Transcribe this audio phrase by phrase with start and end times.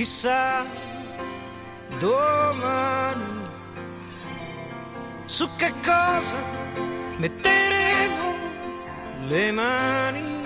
[0.00, 0.64] chissà
[1.98, 3.46] domani
[5.26, 6.38] su che cosa
[7.18, 8.34] metteremo
[9.28, 10.39] le mani.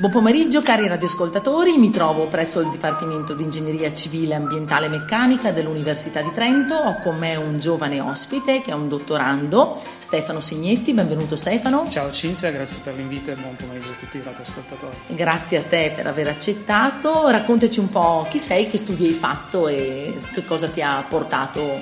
[0.00, 5.52] Buon pomeriggio cari radioascoltatori, mi trovo presso il Dipartimento di Ingegneria Civile Ambientale e Meccanica
[5.52, 10.94] dell'Università di Trento, ho con me un giovane ospite che è un dottorando, Stefano Signetti,
[10.94, 11.86] benvenuto Stefano.
[11.86, 14.96] Ciao Cinzia, grazie per l'invito e buon pomeriggio a tutti i radioascoltatori.
[15.08, 19.68] Grazie a te per aver accettato, raccontaci un po' chi sei, che studi hai fatto
[19.68, 21.78] e che cosa ti ha portato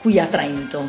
[0.00, 0.88] qui a Trento.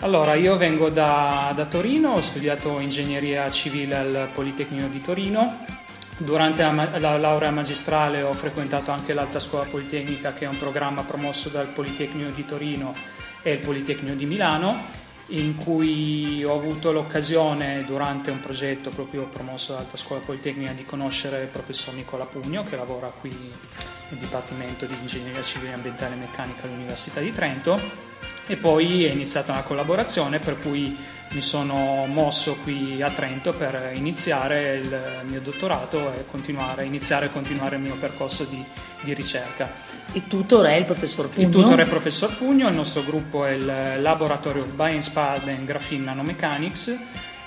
[0.00, 5.82] Allora, io vengo da, da Torino, ho studiato ingegneria civile al Politecnico di Torino
[6.16, 11.02] Durante la, la, laurea magistrale ho frequentato anche l'Alta Scuola Politecnica, che è un programma
[11.02, 12.94] promosso dal Politecnico di Torino
[13.42, 19.72] e il Politecnico di Milano, in cui ho avuto l'occasione, durante un progetto proprio promosso
[19.72, 24.94] dall'Alta Scuola Politecnica, di conoscere il professor Nicola Pugno, che lavora qui nel Dipartimento di
[25.00, 28.12] Ingegneria Civile Ambientale e Meccanica all'Università di Trento
[28.46, 30.96] e poi è iniziata una collaborazione per cui
[31.30, 37.32] mi sono mosso qui a Trento per iniziare il mio dottorato e continuare, iniziare e
[37.32, 38.62] continuare il mio percorso di,
[39.00, 39.68] di ricerca.
[40.12, 41.46] Il tutor è il professor Pugno?
[41.48, 45.64] Il tutor è il professor Pugno, il nostro gruppo è il Laboratory of Bioinspired and
[45.64, 46.98] Graphene Nanomechanics.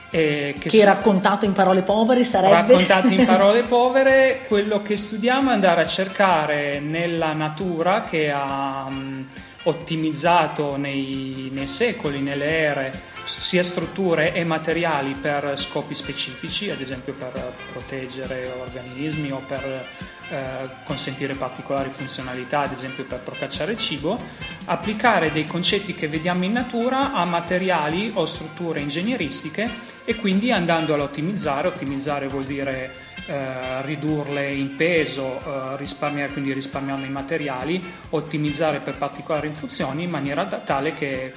[0.10, 2.74] Eh, che, che raccontato in parole povere sarebbe?
[2.74, 8.90] Raccontato in parole povere, quello che studiamo è andare a cercare nella natura che ha
[8.90, 9.28] mh,
[9.68, 17.14] ottimizzato nei, nei secoli, nelle ere, sia strutture e materiali per scopi specifici, ad esempio
[17.14, 19.86] per proteggere organismi o per
[20.30, 24.18] eh, consentire particolari funzionalità, ad esempio per procacciare cibo,
[24.66, 30.94] applicare dei concetti che vediamo in natura a materiali o strutture ingegneristiche e quindi andando
[30.94, 32.90] a ottimizzare, ottimizzare vuol dire
[33.26, 40.10] eh, ridurle in peso, eh, risparmiare, quindi risparmiando i materiali, ottimizzare per particolari funzioni in
[40.10, 41.34] maniera tale che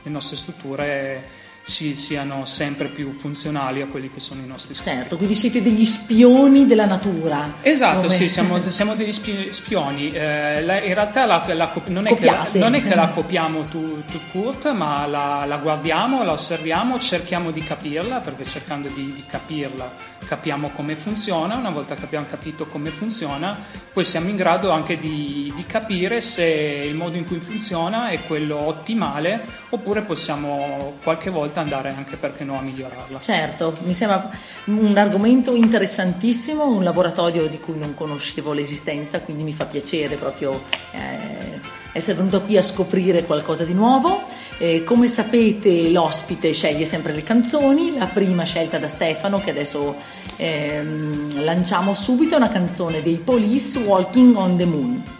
[0.00, 1.28] le nostre strutture
[1.68, 4.88] si, siano sempre più funzionali a quelli che sono i nostri scopi.
[4.88, 7.56] Certo, quindi siete degli spioni della natura.
[7.60, 8.12] Esatto, come...
[8.12, 10.10] sì, siamo, siamo, degli spioni.
[10.10, 14.02] Eh, la, in realtà la, la, non, è la, non, è che la, copiamo tu,
[14.32, 20.70] court, ma la, guardiamo, la osserviamo, cerchiamo di capirla, perché cercando di, di capirla capiamo
[20.74, 23.56] come funziona, una volta che abbiamo capito come funziona,
[23.92, 28.22] poi siamo in grado anche di, di, capire se il modo in cui funziona è
[28.24, 33.18] quello ottimale oppure possiamo qualche volta andare anche perché no a migliorarla.
[33.20, 34.30] Certo, mi sembra
[34.66, 40.62] un argomento interessantissimo, un laboratorio di cui non conoscevo l'esistenza, quindi mi fa piacere proprio
[40.92, 41.60] eh,
[41.92, 44.22] essere venuto qui a scoprire qualcosa di nuovo.
[44.58, 49.94] Eh, come sapete l'ospite sceglie sempre le canzoni, la prima scelta da Stefano che adesso
[50.36, 55.16] ehm, lanciamo subito è una canzone dei Police Walking on the Moon.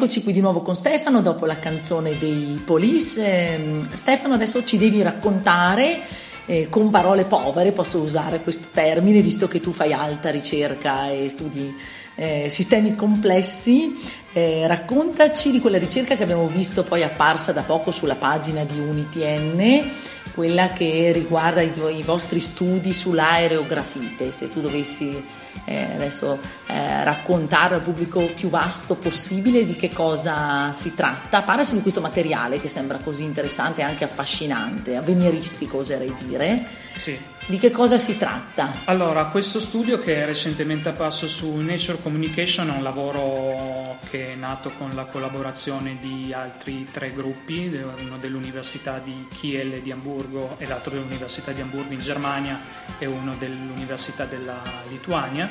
[0.00, 3.20] Eccoci qui di nuovo con Stefano dopo la canzone dei Police.
[3.20, 6.02] Ehm, Stefano, adesso ci devi raccontare
[6.46, 11.28] eh, con parole povere, posso usare questo termine, visto che tu fai alta ricerca e
[11.28, 11.76] studi
[12.14, 13.92] eh, sistemi complessi.
[14.32, 18.78] Eh, raccontaci di quella ricerca che abbiamo visto poi apparsa da poco sulla pagina di
[18.78, 19.90] UniTN
[20.38, 25.20] quella che riguarda i, i vostri studi sull'aerografite, se tu dovessi
[25.64, 31.42] eh, adesso eh, raccontare al pubblico più vasto possibile di che cosa si tratta.
[31.42, 36.64] Parlaci di questo materiale che sembra così interessante e anche affascinante, avveniristico oserei dire.
[36.96, 37.36] Sì.
[37.48, 38.82] Di che cosa si tratta?
[38.84, 44.34] Allora, questo studio che è recentemente apparso su Nature Communication è un lavoro che è
[44.34, 50.66] nato con la collaborazione di altri tre gruppi, uno dell'Università di Kiel di Amburgo e
[50.66, 52.60] l'altro dell'Università di Amburgo in Germania
[52.98, 54.60] e uno dell'Università della
[54.90, 55.48] Lituania.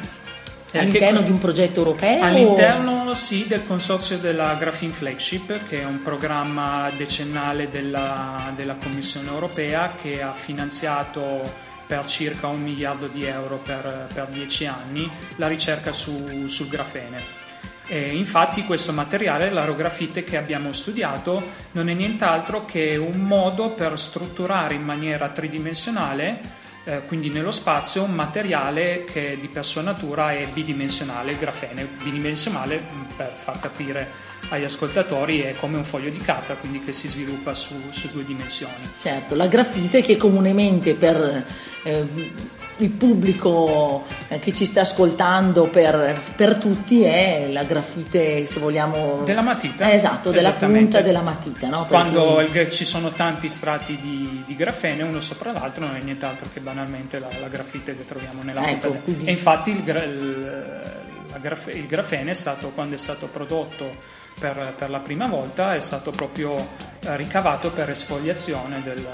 [0.74, 2.24] All'interno di un progetto europeo?
[2.24, 9.30] All'interno sì, del consorzio della Graphene Flagship, che è un programma decennale della, della Commissione
[9.30, 15.48] europea che ha finanziato per circa un miliardo di euro per, per dieci anni la
[15.48, 17.46] ricerca su, sul grafene.
[17.90, 21.42] E infatti questo materiale, l'aerografite che abbiamo studiato,
[21.72, 28.04] non è nient'altro che un modo per strutturare in maniera tridimensionale eh, quindi nello spazio
[28.04, 31.86] un materiale che di per sua natura è bidimensionale, il grafene.
[32.02, 34.10] Bidimensionale, mm, per far capire
[34.48, 38.24] agli ascoltatori, è come un foglio di carta, quindi che si sviluppa su, su due
[38.24, 38.90] dimensioni.
[39.00, 41.46] Certo, la grafite che comunemente per...
[41.84, 48.60] Eh, il pubblico eh, che ci sta ascoltando per, per, tutti è la grafite, se
[48.60, 49.24] vogliamo...
[49.24, 49.90] Della matita.
[49.90, 51.70] Eh, esatto, della punta della matita.
[51.70, 51.86] No?
[51.86, 52.72] Quando cui...
[52.72, 57.20] ci sono tanti strati di, di, grafene uno sopra l'altro non è nient'altro che banalmente
[57.20, 59.04] la, la grafite che troviamo nella ecco, punta.
[59.04, 59.26] Quindi...
[59.26, 63.96] E infatti il, il, graf, il, grafene è stato, quando è stato prodotto
[64.40, 69.06] per, per, la prima volta, è stato proprio eh, ricavato per esfoliazione del,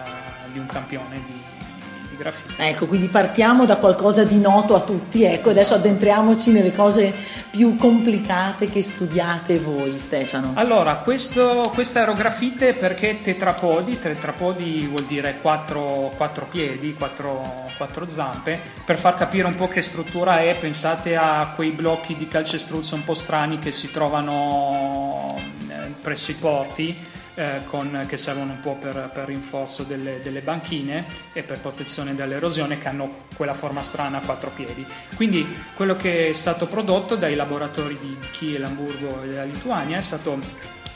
[0.52, 1.54] di un campione di
[2.16, 2.54] graffiti.
[2.58, 7.14] Ecco, quindi partiamo da qualcosa di noto a tutti, ecco, adesso addentriamoci nelle cose
[7.50, 10.52] più complicate che studiate voi, Stefano.
[10.56, 18.60] Allora, questo, questa aerografite perché tetrapodi, tetrapodi vuol dire quattro, quattro piedi, quattro, quattro, zampe,
[18.86, 23.04] per far capire un po' che struttura è, pensate a quei blocchi di calcestruzzo un
[23.04, 25.36] po' strani che si trovano
[25.68, 30.42] eh, presso i porti eh, con, che servono un po' per, per rinforzo delle, delle,
[30.42, 34.86] banchine e per protezione dall'erosione che hanno quella forma strana a quattro piedi.
[35.16, 40.02] Quindi quello che è stato prodotto dai laboratori di Kiel, Hamburgo e della Lituania è
[40.02, 40.40] stato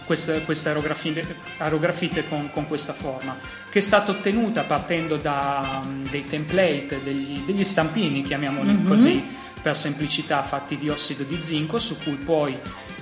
[0.08, 3.36] questa, questa aerografite con, con, questa forma,
[3.70, 8.88] che è stata ottenuta partendo da um, dei template, degli, degli, stampini, chiamiamoli mm-hmm.
[8.88, 9.36] così,
[9.68, 12.58] per semplicità, fatti di ossido di zinco, su cui poi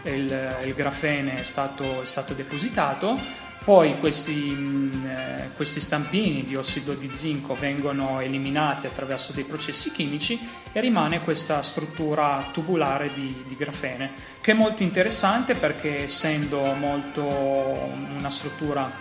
[0.05, 3.15] il, il grafene è stato, è stato, depositato,
[3.63, 10.39] poi questi, eh, questi, stampini di ossido di zinco vengono eliminati attraverso dei processi chimici
[10.71, 17.23] e rimane questa struttura tubulare di, di grafene, che è molto interessante perché essendo molto
[17.23, 18.91] una struttura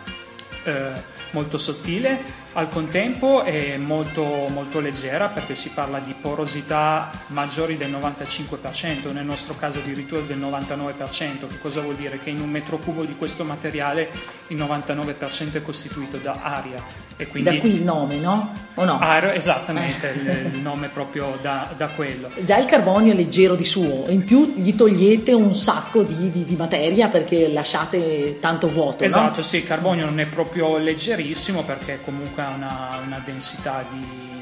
[0.65, 0.93] eh,
[1.31, 7.91] molto sottile al contempo è molto, molto leggera perché si parla di porosità maggiori del
[7.91, 11.49] 95%, nel nostro caso addirittura del 99%.
[11.49, 12.21] Che cosa vuol dire?
[12.21, 14.11] Che in un metro cubo di questo materiale
[14.49, 16.81] il 99% è costituito da aria.
[17.17, 18.53] E quindi da qui il nome, no?
[18.75, 18.99] O no?
[18.99, 22.29] Aria, esattamente, il, il, nome proprio da, da, quello.
[22.41, 26.45] Già il carbonio è leggero di suo, in più gli togliete un sacco di, di,
[26.45, 29.05] di materia perché lasciate tanto vuoto.
[29.05, 29.43] Esatto, no?
[29.43, 34.33] sì, il carbonio non è proprio leggerissimo perché comunque ha una, una densità di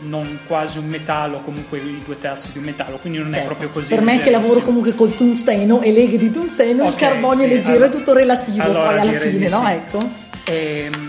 [0.00, 3.42] non quasi un metallo, comunque i due terzi di un metallo, quindi non certo.
[3.42, 3.88] è proprio così.
[3.88, 7.48] Per me che lavoro comunque col tungsteno e leghe di tungsteno, okay, il carbonio sì,
[7.48, 9.58] leggero allora, è tutto relativo allora poi alla fine, no?
[9.58, 9.72] Sì.
[9.72, 9.98] Ecco.
[10.44, 11.07] E, ehm,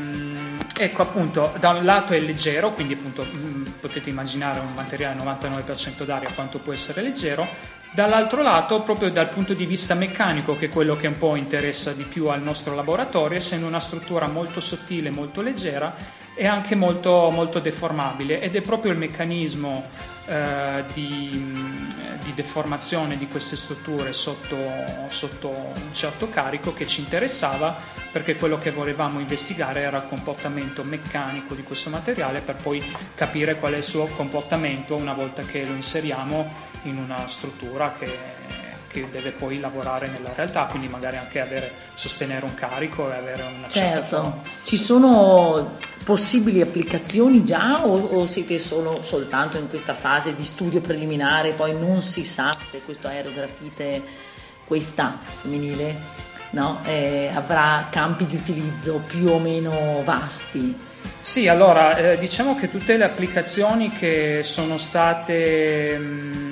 [0.79, 6.03] ecco appunto, da un lato è leggero, quindi appunto mm, potete immaginare un materiale 99%
[6.05, 7.47] d'aria quanto può essere leggero,
[7.91, 11.91] Dall'altro lato, proprio dal punto di vista meccanico, che è quello che un po' interessa
[11.91, 15.95] di più al nostro laboratorio, essendo una struttura molto sottile, molto leggera
[16.35, 19.83] e anche molto, molto deformabile ed è proprio il meccanismo
[20.29, 21.29] eh, di,
[22.23, 24.55] di, deformazione di queste strutture sotto,
[25.07, 27.75] sotto un certo carico che ci interessava
[28.11, 32.83] perché quello che volevamo investigare era il comportamento meccanico di questo materiale per poi
[33.15, 38.15] capire qual è il suo comportamento una volta che lo inseriamo in una struttura che,
[38.87, 43.41] che, deve poi lavorare nella realtà, quindi magari anche avere, sostenere un carico e avere
[43.41, 44.43] una certa certo.
[44.63, 45.77] Ci sono
[46.09, 51.77] possibili applicazioni già o, o, siete solo soltanto in questa fase di studio preliminare, poi
[51.77, 54.01] non si sa se questo aerografite,
[54.65, 55.95] questa femminile,
[56.53, 60.75] no, eh, avrà campi di utilizzo più o meno vasti?
[61.19, 66.48] Sì, allora eh, diciamo che tutte le applicazioni che sono state mh,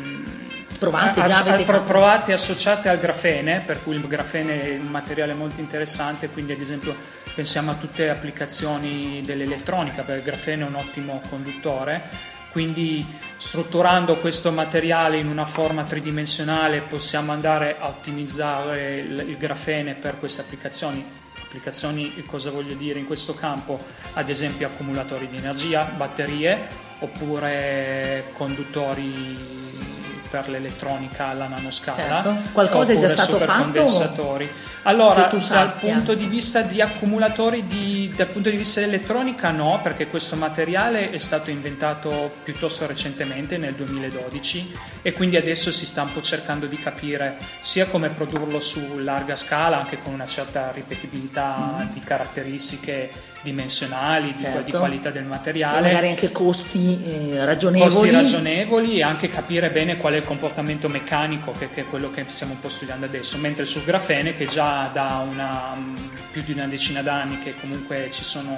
[0.78, 5.60] provate già avete provate associate al grafene, per cui il grafene è un materiale molto
[5.60, 6.96] interessante, quindi ad esempio
[7.36, 13.06] pensiamo a tutte le applicazioni dell'elettronica, perché il grafene è un ottimo conduttore, quindi
[13.36, 20.42] strutturando questo materiale in una forma tridimensionale possiamo andare a ottimizzare il grafene per queste
[20.42, 21.06] applicazioni.
[21.44, 23.80] Applicazioni, cosa voglio dire in questo campo?
[24.14, 29.97] Ad esempio accumulatori di energia, batterie oppure conduttori
[30.30, 32.24] per l'elettronica alla nanoscala.
[32.24, 32.38] Certo.
[32.52, 33.46] Qualcosa è già stato fatto?
[33.46, 34.52] supercondensatori.
[34.84, 40.08] Allora, dal punto di vista di accumulatori, di- dal punto di vista dell'elettronica no, perché
[40.08, 46.14] questo materiale è stato inventato piuttosto recentemente, nel 2012, e quindi adesso si sta un
[46.14, 51.88] po' cercando di capire sia come produrlo su larga scala, anche con una certa ripetibilità
[51.92, 54.62] di caratteristiche dimensionali, di, Certo.
[54.62, 57.90] di qualità del E materiale magari anche costi eh, ragionevoli.
[57.92, 62.12] costi ragionevoli e anche capire bene qual è il comportamento meccanico che, che è quello
[62.12, 65.96] che stiamo un po' studiando adesso mentre sul grafene che già da una, mm,
[66.32, 68.58] più di una decina d'anni che comunque ci sono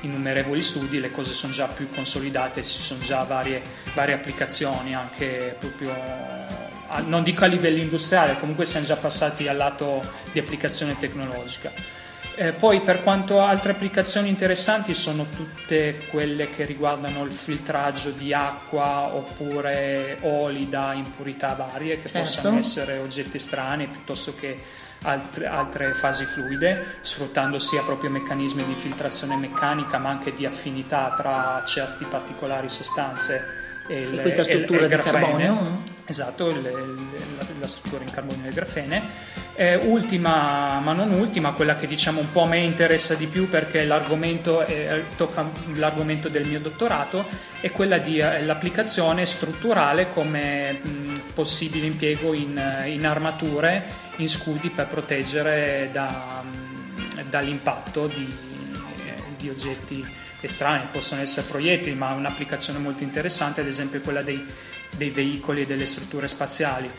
[0.00, 3.62] innumerevoli studi le cose sono già più consolidate ci sono già varie,
[3.94, 5.92] varie applicazioni anche proprio
[7.06, 10.00] non dico a livello industriale comunque siamo già passati al lato
[10.32, 11.72] di applicazione tecnologica
[12.36, 18.32] eh, poi per quanto altre applicazioni interessanti sono tutte quelle che riguardano il filtraggio di
[18.32, 22.18] acqua oppure oli da impurità varie che Certo.
[22.18, 24.58] possono essere oggetti strani piuttosto che
[25.02, 31.12] altre, altre fasi fluide, sfruttando sia proprio meccanismi di filtrazione meccanica ma anche di affinità
[31.16, 35.20] tra certi particolari sostanze e, E questa e il- e struttura di grafene.
[35.20, 35.82] carbonio?
[36.06, 39.02] Esatto, il- il- la, la struttura in carbonio del grafene.
[39.56, 43.48] Eh, ultima, ma non ultima, quella che diciamo un po' a me interessa di più
[43.48, 47.24] perché l'argomento è- tocca l'argomento del mio dottorato,
[47.60, 53.84] è quella di eh, strutturale come mh, possibile impiego in, eh, in armature,
[54.16, 58.36] in scudi per proteggere da, mh, dall'impatto di,
[59.06, 60.04] eh, di oggetti
[60.40, 64.44] estranei, possono essere proiettili, ma un'applicazione molto interessante ad esempio quella dei,
[64.96, 66.90] dei veicoli e delle strutture spaziali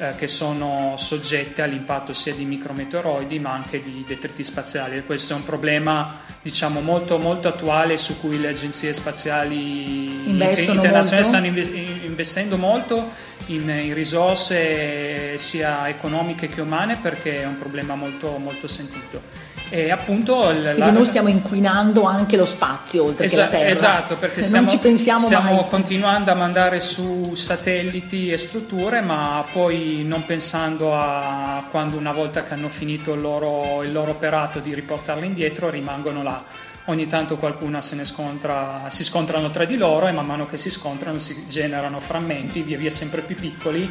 [0.00, 5.36] eh, che sono soggette all'impatto sia di micrometeoroidi ma anche di detriti spaziali questo è
[5.36, 11.64] un problema diciamo molto, molto attuale su cui le agenzie spaziali Investono internazionali molto?
[11.64, 13.10] stanno inve- investendo molto
[13.48, 19.20] in, in risorse sia economiche che umane perché è un problema molto, molto sentito
[19.70, 23.48] e appunto il- Quindi la- noi stiamo inquinando anche lo spazio oltre Esa- che la
[23.58, 23.70] Terra.
[23.70, 25.68] Esatto, perché non stiamo, ci pensiamo stiamo mai.
[25.68, 32.42] continuando a mandare su satelliti e strutture, ma poi non pensando a quando una volta
[32.42, 36.42] che hanno finito il loro, il loro operato di riportarli indietro rimangono là.
[36.86, 40.56] Ogni tanto qualcuna se ne scontra, si scontrano tra di loro e man mano che
[40.56, 43.88] si scontrano si generano frammenti via via sempre più piccoli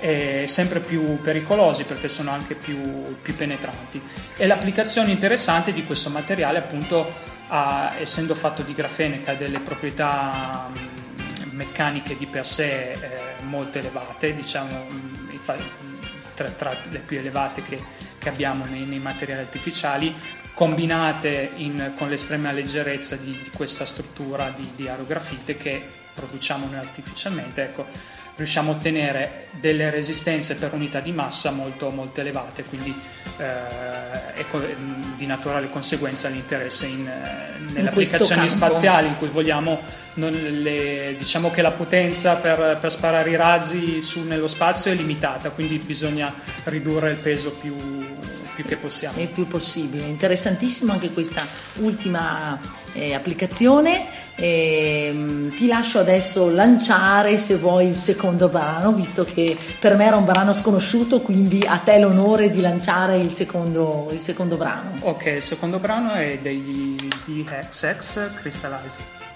[0.00, 4.00] e sempre più pericolosi perché sono anche più, più penetranti.
[4.36, 7.10] E l'applicazione interessante di questo materiale appunto
[7.48, 12.98] ha- essendo fatto di grafene che ha delle proprietà mh, meccaniche di per sé eh,
[13.42, 14.86] molto elevate, diciamo
[15.30, 15.56] infa-
[16.34, 17.82] tra, tra le più elevate che,
[18.18, 20.14] che abbiamo nei, nei materiali artificiali,
[20.54, 25.82] combinate in- con l'estrema leggerezza di, di questa struttura di, di aerografite che
[26.14, 27.86] produciamo noi artificialmente, ecco,
[28.38, 32.94] riusciamo a ottenere delle resistenze per unità di massa molto, molto elevate, quindi
[33.36, 34.64] eh, è co-
[35.16, 39.80] di naturale conseguenza l'interesse in, eh, nelle applicazioni spaziali in cui vogliamo,
[40.14, 45.50] le- diciamo che la potenza per, per sparare i razzi su, nello spazio è limitata,
[45.50, 46.32] quindi bisogna
[46.64, 47.74] ridurre il peso più,
[48.54, 49.20] più che possiamo.
[49.20, 50.04] il più possibile.
[50.04, 51.44] Interessantissima anche questa
[51.78, 52.56] ultima
[52.98, 54.26] eh, applicazione.
[54.36, 60.16] Ehm, ti lascio adesso lanciare se vuoi il secondo brano, visto che per me era
[60.16, 64.92] un brano sconosciuto, quindi a te l'onore di lanciare il secondo, il secondo brano.
[65.00, 69.27] Ok, il secondo brano è degli DXX Crystallized.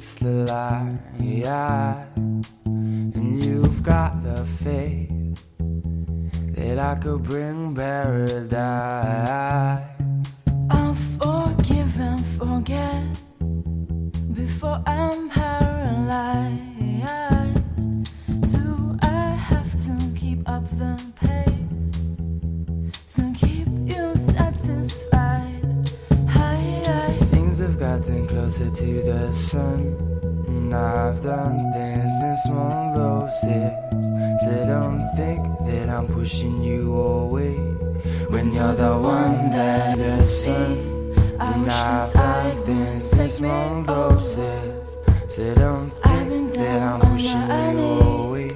[0.00, 0.98] crystalline,
[2.64, 5.10] and you've got the faith
[6.54, 9.89] that I could bring paradise.
[28.90, 29.80] To the sun.
[30.48, 33.72] And I've done things in small doses.
[34.44, 37.54] So don't think that I'm pushing you away.
[38.32, 40.72] When you're the one that the sun.
[41.38, 44.98] And I've done things in small doses.
[45.28, 48.50] So don't think that I'm pushing you away.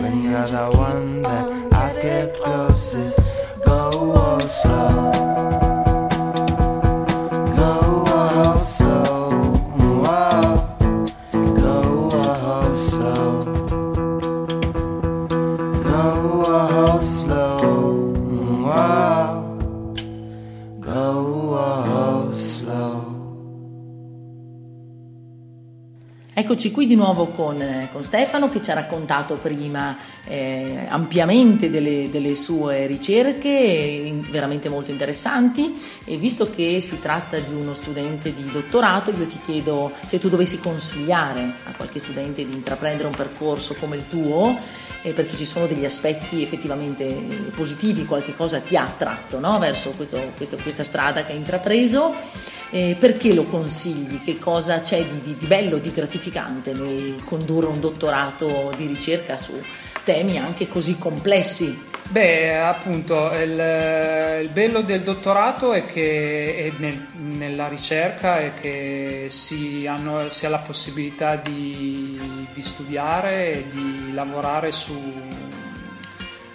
[0.00, 3.18] When you you're the one that I get closest.
[3.66, 4.97] Go oh, slow.
[26.58, 31.70] Eccoci qui di nuovo con, eh, con Stefano che ci ha raccontato prima eh, ampiamente
[31.70, 38.34] delle, delle sue ricerche, veramente molto interessanti e visto che si tratta di uno studente
[38.34, 43.14] di dottorato io ti chiedo se tu dovessi consigliare a qualche studente di intraprendere un
[43.14, 44.58] percorso come il tuo,
[45.02, 47.20] eh, perché ci sono degli aspetti effettivamente eh,
[47.54, 49.60] positivi, qualche cosa ti ha attratto no?
[49.60, 52.16] verso questo- questo- questa strada che hai intrapreso.
[52.70, 54.20] Eh, perché lo consigli?
[54.22, 59.38] Che cosa c'è di, di- di bello, di gratificante nel condurre un dottorato di ricerca
[59.38, 59.52] su
[60.04, 61.86] temi anche così complessi?
[62.10, 69.26] Beh, appunto, il, il bello del dottorato è che è nel- nella ricerca è che
[69.30, 72.18] si, hanno, si ha la possibilità di,
[72.52, 74.94] di studiare e di lavorare su,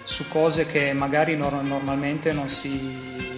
[0.04, 2.70] su cose che magari nor- normalmente non si,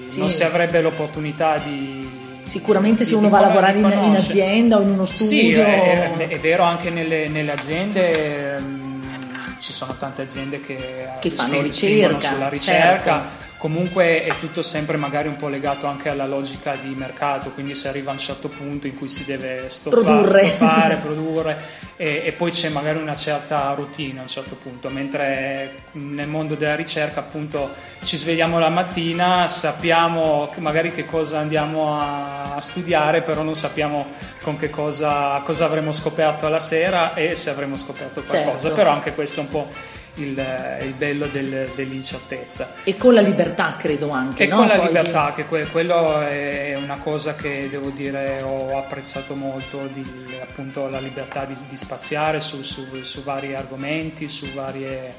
[0.09, 0.19] Sì.
[0.19, 2.05] non si avrebbe l'opportunità di...
[2.47, 5.27] Sicuramente se uno va a lavorare in, in azienda o in uno studio...
[5.27, 8.55] Sì, è, è- è vero anche nelle, nelle aziende.
[8.57, 13.21] ehm, Ci sono tante aziende che, Che fanno ricerca, sulla ricerca.
[13.21, 13.45] certo.
[13.59, 17.89] Comunque è tutto sempre magari un po' legato anche alla logica di mercato, quindi si
[17.89, 20.47] arriva a un certo punto in cui si deve stoppare, Produrre.
[20.47, 21.57] stoppare, produrre
[21.97, 26.55] e, e poi c'è magari una certa routine a un certo punto, mentre nel mondo
[26.55, 27.71] della ricerca appunto
[28.03, 34.07] ci svegliamo la mattina, sappiamo magari che cosa andiamo a, a studiare, però non sappiamo
[34.43, 38.77] con che cosa, cosa avremo scoperto alla sera e se avremo scoperto qualcosa, Certo.
[38.77, 39.69] però anche questo è un po'
[40.17, 42.73] il, il bello del- dell'incertezza.
[42.85, 44.57] E con la libertà credo anche, E no?
[44.57, 49.35] con la Poi- libertà, che que- quello è una cosa che devo dire ho apprezzato
[49.35, 50.03] molto, di,
[50.41, 55.15] appunto la libertà di, di spaziare su, su- su vari argomenti, su varie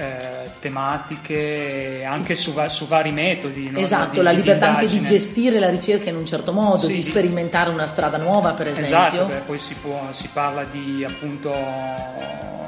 [0.00, 3.70] eh, tematiche, anche su, va- su vari metodi.
[3.70, 3.78] no?
[3.78, 6.94] Esatto, Di- la di libertà anche di gestire la ricerca in un certo modo, Sì,
[6.94, 8.96] di di- sperimentare una strada nuova per esempio.
[8.96, 11.52] Esatto, beh, poi si, può- si parla di appunto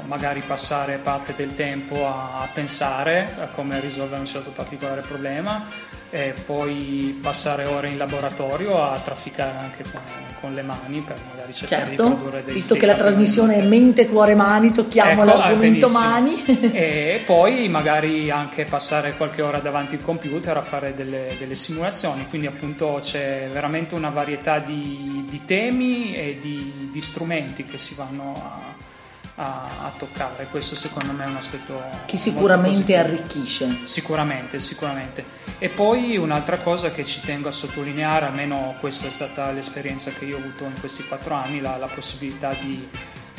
[0.05, 5.65] magari passare parte del tempo a, a pensare a come risolvere un certo particolare problema
[6.13, 9.99] e poi passare ore in laboratorio a trafficare anche con,
[10.39, 13.63] con le mani per magari cercare di Certo, produrre dei visto che la trasmissione è
[13.63, 16.43] mente, cuore, mani, tocchiamo Ecco, ah, l'argomento mani.
[16.71, 22.27] e poi magari anche passare qualche ora davanti al computer a fare delle, delle simulazioni,
[22.29, 27.95] quindi appunto c'è veramente una varietà di, di temi e di, di strumenti che si
[27.95, 28.72] vanno a,
[29.35, 33.79] a- a toccare, questo secondo me è un aspetto che sicuramente arricchisce.
[33.83, 35.23] Sicuramente, sicuramente.
[35.57, 40.25] E poi un'altra cosa che ci tengo a sottolineare, almeno questa è stata l'esperienza che
[40.25, 42.87] io ho avuto in questi quattro anni, la, la possibilità di,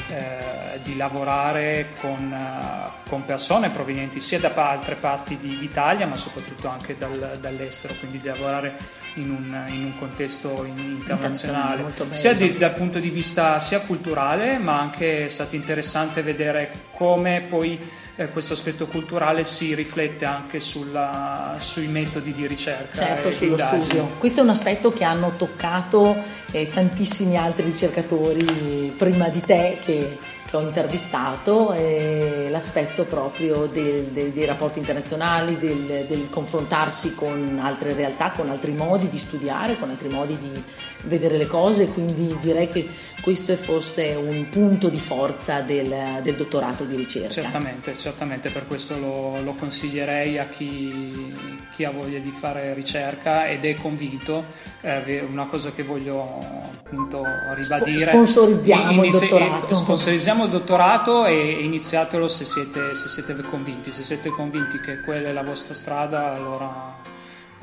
[0.08, 6.16] eh, di lavorare con, eh, con persone provenienti sia da altre parti di- d'Italia, ma
[6.16, 8.76] soprattutto anche dal- dall'estero, quindi di lavorare
[9.14, 14.58] in un, in un contesto in- internazionale, sia di- dal punto di vista sia culturale,
[14.58, 17.78] ma anche è stato interessante vedere come poi
[18.16, 23.82] eh, questo aspetto culturale si riflette anche sulla- sui metodi di ricerca Certo, sullo indagine.
[23.82, 24.06] studio.
[24.18, 26.16] Questo è un aspetto che hanno toccato
[26.52, 30.18] eh, tantissimi altri ricercatori prima di te che,
[30.54, 37.58] che ho intervistato, eh, l'aspetto proprio del- dei- dei rapporti internazionali, del, del confrontarsi con
[37.60, 40.62] altre realtà, con altri modi di studiare, con altri modi di,
[41.04, 42.88] vedere le cose, quindi direi che
[43.24, 47.30] questo è forse un punto di forza del, del dottorato di ricerca.
[47.30, 51.34] Certamente, certamente per questo lo, lo consiglierei a chi,
[51.74, 54.44] chi, ha voglia di fare ricerca ed è convinto.
[54.82, 56.38] Eh, una cosa che voglio
[56.84, 58.10] appunto ribadire.
[58.10, 59.74] Sponsorizziamo Inizi- il dottorato.
[59.74, 63.90] Sponsorizziamo il dottorato e iniziatelo se siete, se siete convinti.
[63.90, 67.03] Se siete convinti che quella è la vostra strada, allora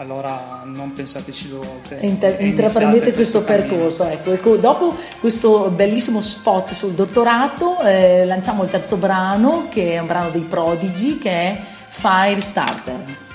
[0.02, 2.00] allora non pensateci due volte.
[2.02, 4.04] Inter- intraprendete questo, questo percorso.
[4.06, 4.32] Ecco.
[4.32, 4.58] ecco.
[4.58, 10.32] dopo questo bellissimo spot sul dottorato, eh, lanciamo il terzo brano, che è un brano
[10.32, 13.30] dei prodigi, che è Fire Starter.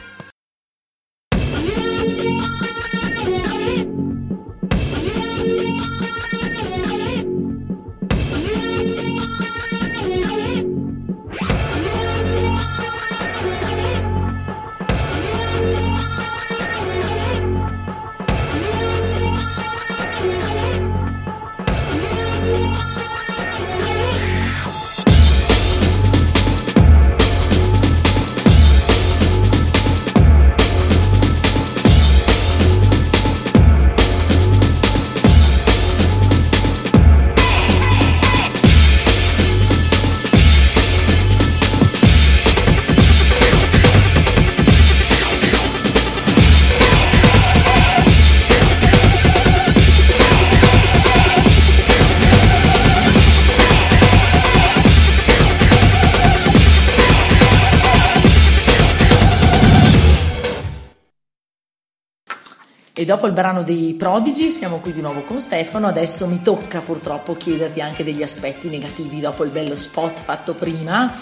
[63.07, 67.33] Dopo il brano dei prodigi siamo qui di nuovo con Stefano, adesso mi tocca purtroppo
[67.33, 71.14] chiederti anche degli aspetti negativi dopo il bello spot fatto prima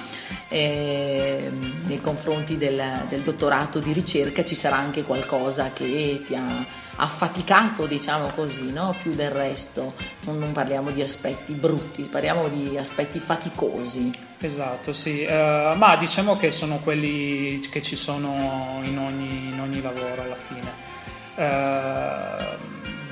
[0.48, 1.50] eh,
[1.84, 6.64] nei confronti del, del, dottorato di ricerca ci sarà anche qualcosa che ti ha
[6.96, 8.94] affaticato diciamo così, no?
[9.02, 9.94] più del resto,
[10.24, 14.12] non, non, parliamo di aspetti brutti, parliamo di aspetti faticosi.
[14.38, 19.80] Esatto, sì, uh, ma diciamo che sono quelli che ci sono in ogni, in ogni
[19.82, 20.92] lavoro alla fine.
[21.36, 22.62] Eh,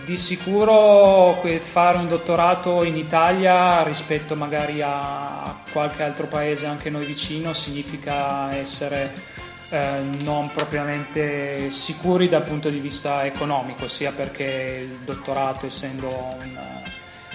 [0.04, 7.06] di sicuro fare un dottorato in Italia rispetto magari a qualche altro paese anche noi
[7.06, 9.12] vicino significa essere
[9.70, 16.58] eh, non propriamente sicuri dal punto di vista economico, sia perché il dottorato essendo un,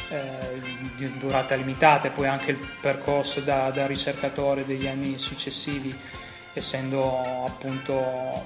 [0.10, 0.62] eh,
[0.96, 5.98] di durata limitata e poi anche il percorso da, da ricercatore degli anni successivi
[6.54, 8.44] essendo appunto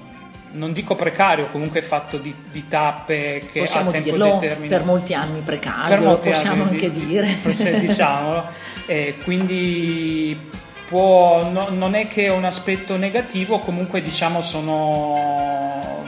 [0.52, 4.68] non dico precario, comunque fatto di, di tappe che possiamo a tempo dirlo determinato.
[4.68, 7.28] per molti anni precario, per molti possiamo anni anche di, dire.
[7.50, 8.44] Se, diciamolo.
[8.86, 10.50] e quindi
[10.88, 16.04] può, no, non è che è un aspetto negativo, comunque diciamo sono,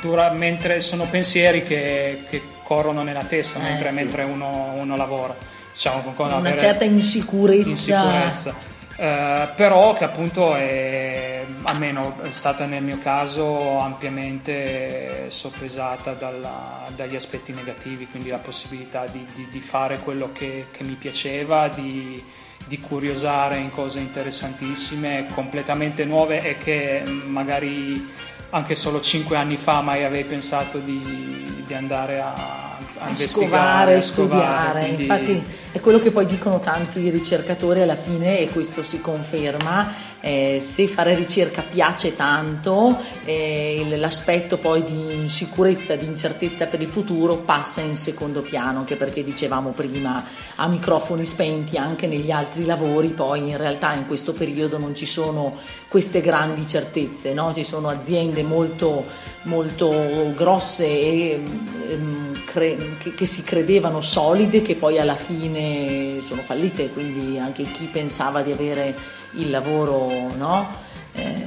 [0.00, 3.94] dura, mentre sono pensieri che, che corrono nella testa eh, mentre, sì.
[3.94, 5.36] mentre uno, uno, lavora.
[5.72, 7.68] Diciamo, una certa insicurezza.
[7.68, 8.72] insicurezza.
[8.96, 17.16] Uh, però che appunto è, almeno è stata nel mio caso ampiamente soppesata dalla, dagli
[17.16, 22.22] aspetti negativi, quindi la possibilità di, di, di fare quello che, che, mi piaceva, di,
[22.66, 28.08] di curiosare in cose interessantissime, completamente nuove e che magari
[28.50, 33.96] anche solo cinque anni fa mai avevi pensato di, di andare a, a, a scovare,
[33.96, 34.80] a studiare.
[34.84, 35.02] Quindi...
[35.02, 40.58] Infatti è quello che poi dicono tanti ricercatori alla fine e questo si conferma eh,
[40.58, 47.36] se fare ricerca piace tanto, eh, l'aspetto poi di insicurezza, di incertezza per il futuro
[47.36, 53.08] passa in secondo piano, anche perché dicevamo prima a microfoni spenti anche negli altri lavori,
[53.08, 55.56] poi in realtà in questo periodo non ci sono
[55.88, 57.52] queste grandi certezze, no?
[57.52, 59.04] ci sono aziende molto,
[59.42, 61.42] molto grosse e
[61.90, 67.64] ehm, cre- che, che si credevano solide che poi alla fine sono fallite, quindi anche
[67.64, 68.94] chi pensava di avere
[69.32, 70.68] il lavoro no?
[71.14, 71.43] eh,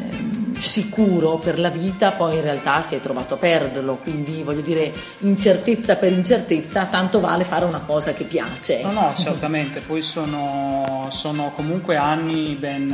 [0.60, 4.91] sicuro per la vita, poi in realtà si è trovato a perderlo, quindi voglio dire
[5.20, 8.82] incertezza per incertezza, tanto vale fare una cosa che piace.
[8.84, 12.88] No, no, certamente, poi sono, sono comunque anni ben,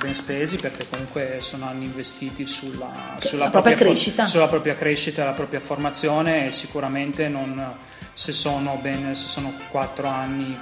[0.00, 4.22] ben, spesi perché comunque sono anni investiti sulla, sulla propria, propria, crescita.
[4.22, 7.76] For, sulla propria crescita, la propria formazione e sicuramente non
[8.18, 10.58] se sono, ben, se sono quattro anni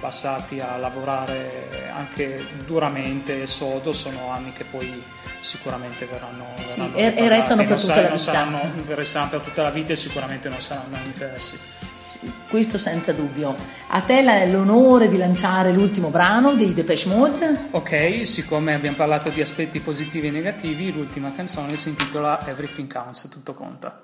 [0.00, 5.00] passati a lavorare anche duramente e sodo, sono anni che poi
[5.48, 8.18] sicuramente verranno, verranno sì, e, restano per tutta la vita.
[8.18, 11.58] Saranno, resteranno per tutta la vita e sicuramente non saranno interessi.
[11.98, 13.54] Sì, questo senza dubbio.
[13.88, 17.68] A te l'onore di lanciare l'ultimo brano dei Depeche Mode.
[17.70, 23.28] Ok, siccome abbiamo parlato di aspetti positivi e negativi, l'ultima canzone si intitola Everything Counts,
[23.30, 24.02] tutto conta.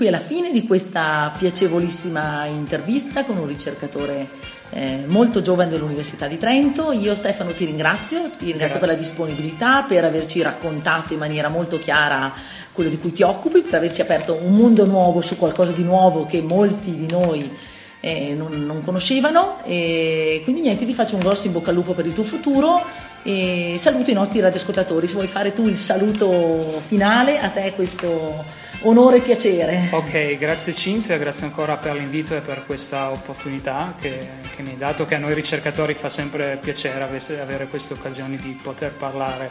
[0.00, 4.30] Qui alla fine di questa piacevolissima intervista con un ricercatore
[4.70, 6.90] eh, molto giovane dell'Università di Trento.
[6.92, 9.10] Io Stefano ti ringrazio, ti ringrazio per la Grazie.
[9.10, 12.32] disponibilità, per averci raccontato in maniera molto chiara
[12.72, 16.24] quello di cui ti occupi, per averci aperto un mondo nuovo su qualcosa di nuovo
[16.24, 17.54] che molti di noi
[18.00, 19.62] eh, non, non conoscevano.
[19.64, 22.82] E quindi niente, ti faccio un grosso in bocca al lupo per il tuo futuro
[23.22, 25.06] e saluto i nostri radioascoltatori.
[25.06, 29.88] Se vuoi fare tu il saluto finale, a te questo onore e piacere.
[29.90, 34.18] Ok, grazie Cinzia, grazie ancora per l'invito e per questa opportunità che,
[34.54, 38.58] che mi hai dato, che a noi ricercatori fa sempre piacere avere queste occasioni di
[38.62, 39.50] poter parlare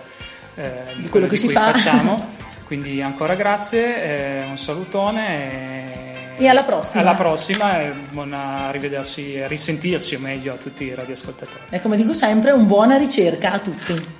[0.56, 1.72] eh, di, quello che di si fa.
[1.72, 2.48] facciamo.
[2.66, 7.02] Quindi ancora grazie, eh, un salutone E alla prossima.
[7.02, 11.64] Alla prossima e buona rivederci e risentirci o meglio a tutti i radioascoltatori.
[11.70, 14.19] E come dico sempre, un buona ricerca a tutti.